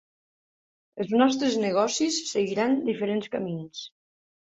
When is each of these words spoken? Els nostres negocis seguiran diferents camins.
Els 1.03 1.11
nostres 1.21 1.57
negocis 1.63 2.17
seguiran 2.31 2.73
diferents 2.87 3.29
camins. 3.37 3.83